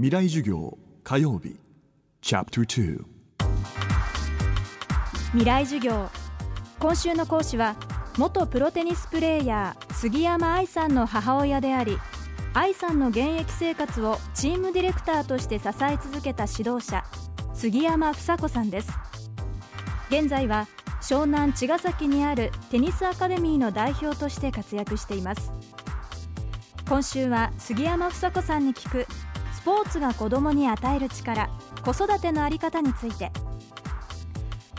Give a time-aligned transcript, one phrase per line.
[0.00, 1.56] 未来授業火曜日。
[2.20, 3.04] チャプター
[5.32, 6.08] 未来授業。
[6.78, 7.74] 今週の講師は
[8.16, 11.98] 元プロテニスプレーヤー杉山愛さんの母親であり
[12.54, 17.02] 愛さんの現役生活をチームディレクターとして支え続けた指導者
[17.52, 18.92] 杉山房子さんです。
[20.10, 20.68] 現在は
[21.02, 25.50] 湘南茅ヶ崎にあるテニスアカデミーの代表として活躍しています。
[26.88, 29.06] 今週は杉山房子さんに聞く
[29.68, 31.50] ポーツが子供に与える力
[31.84, 33.30] 子育ての在り方について。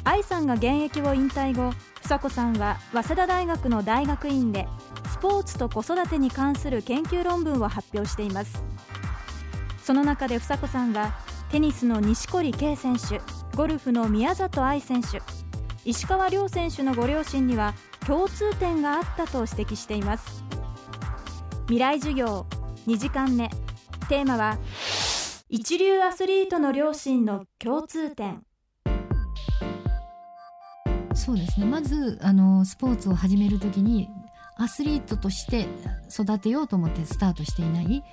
[0.04, 4.68] 愛さんが現役を引退後房子さんは早稲田大学の大学院で
[5.12, 8.64] スポーツと子育てに関する研究論文を発表しています。
[9.84, 11.14] その中で房子さんは
[11.52, 13.22] テニスの錦織圭選手
[13.56, 15.22] ゴルフの宮里藍選手
[15.86, 17.76] 石川遼選手のご両親には
[18.08, 20.44] 共通点があったと指摘しています。
[21.68, 22.48] 未来授業
[22.88, 23.52] 2時間目。
[24.10, 24.58] テーマは
[25.50, 28.42] 一流アスリートの両親の共通点
[31.14, 34.10] そうですねまずあのスポーツを始める時に
[34.58, 35.68] アスリートとして
[36.12, 38.04] 育てようと思ってスタートしていない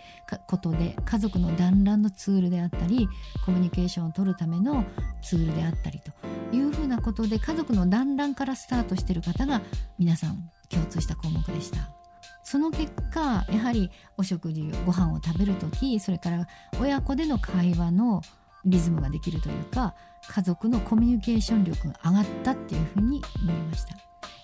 [0.46, 3.08] ことで家族の団らんのツールであったり
[3.46, 4.84] コミュニケーションを取るための
[5.22, 6.12] ツールであったりと
[6.54, 9.62] いうふうなことで家族の団らんからスタートしている方が
[9.98, 12.05] 皆さん共通した項目でした。
[12.46, 16.46] その結果やはりお食事ご飯を食べる時それから
[16.80, 18.22] 親子での会話の
[18.64, 19.96] リズムができるというか
[20.28, 23.96] 家族のコミュニケーション力が上がったっていうふうに思いました。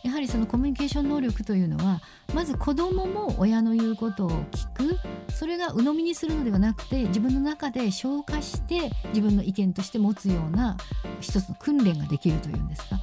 [0.02, 2.00] やはりそのコミュニケーション能力というのは
[2.34, 4.98] まず子供も親の言うことを聞く。
[5.32, 10.76] それが鵜呑みにするのではなくて自分の中で消化して自分の意見として持つような
[11.20, 13.00] 一つの訓練ができるというんですか。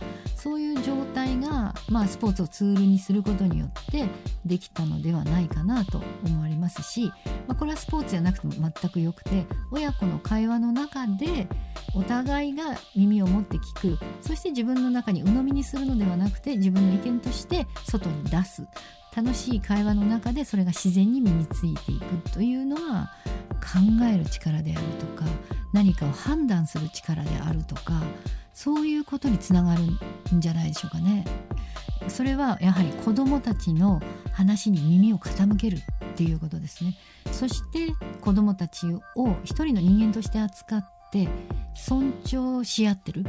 [1.26, 4.06] いう状態が、まあ、スポーツをツールにすることによって
[4.46, 7.12] できたのではないかなと思われますし、
[7.48, 11.48] まあ、これはスポーツじゃなくても全くよくて親子の会話の中で
[11.96, 14.00] お互いが耳を持って聞く。
[14.22, 18.64] そして自分の中に鵜呑みにするのではなくて自分の意見として外に出す。
[19.16, 23.12] 楽しい会話の中でそれが自然に身についていくというのは
[23.60, 25.26] 考える力であるとか
[25.74, 28.04] 何かを判断する力であるとか
[28.54, 29.84] そういうことにつながる
[30.36, 31.26] んじゃないでしょうかね。
[32.08, 34.02] それはやはり子どもたちの
[34.32, 36.98] 話に耳を傾けるっていうことですね。
[37.32, 41.28] そして子どもたちを一人の人間として扱って
[41.76, 43.26] 尊重し合ってる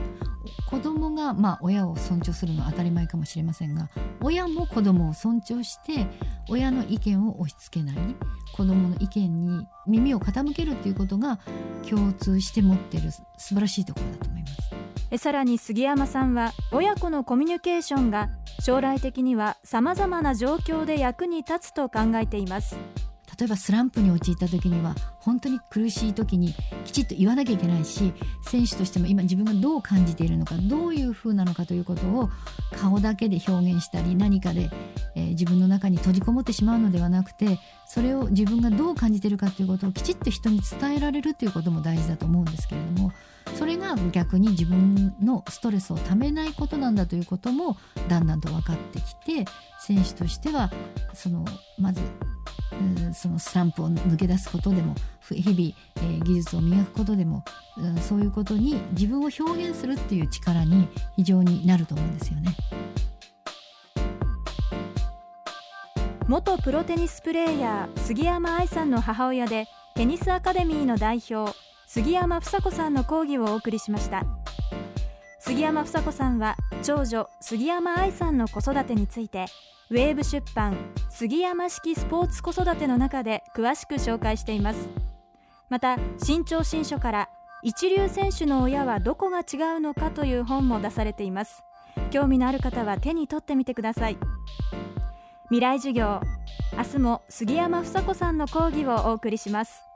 [0.69, 3.91] 子供がまあ親を尊重するのは当たり前かもしれませんが
[4.21, 6.07] 親も子供を尊重して
[6.49, 7.97] 親の意見を押し付けない
[8.53, 11.41] 子供の意見に耳を傾けるっていうことが
[11.89, 14.80] 共通して持ってる素晴らしいところだと思います。
[15.19, 22.77] さらに杉山さんは親子のコミュニケーションが将来的にはさまざまな状況で役に立つと考えています。
[23.39, 26.55] 例えばスランプに陥った時には本当に苦しい時に
[26.85, 28.13] きちっと言わなきゃいけないし
[28.43, 32.29] 選手としても今自分がどう感じているのかどういう風なのかということを
[32.77, 34.69] 顔だけで表現したり何かで、
[35.15, 43.13] えー、自分の中に閉じこもってしまうのではなくてそれを自分がどう感じているかということをきちっと人に伝えられるということも大事だと思うんですけれども
[43.57, 47.77] それが逆に自分のストレスをためないことなんだということも
[48.09, 49.51] だんだんと分かってきて
[49.81, 50.71] 選手としては
[51.15, 51.45] その
[51.79, 52.01] まず
[53.15, 54.95] そのスタンプを抜け出すことでも
[55.29, 57.45] 日々、えー、技術を磨くことでも、
[57.77, 62.57] うん、そういうことに自分を表現するっていう力に非常になると思うんですよね。
[66.27, 71.53] 元プロテニスプレーヤー杉山愛さんの母親でテニスアカデミーの代表
[71.93, 74.23] 杉山房子さんの講義をお送りしました。
[75.41, 79.47] 杉山房子さんは長女杉山愛さんの子育てについて
[79.91, 80.77] ウェーブ出版
[81.09, 84.89] 杉山式スポーツ子育ての中で詳しく紹介しています。
[85.69, 87.29] また新潮新書から
[87.65, 91.65] 一流選手の親はどこが違うのかという本も出されています。
[92.13, 94.19] 興味のある方は手に取ってみてください。
[95.47, 96.21] 未来授業
[96.79, 99.90] 明日も杉山房子さんの講義をお送りします。